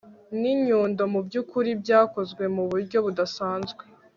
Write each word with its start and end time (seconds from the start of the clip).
Ninyundo 0.39 1.01
mubyukuri 1.13 1.69
byakozwe 1.81 2.43
muburyo 2.55 2.97
budasanzwe 3.05 3.83